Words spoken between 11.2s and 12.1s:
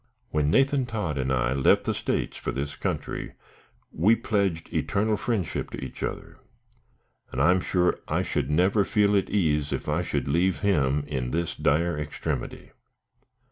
this dire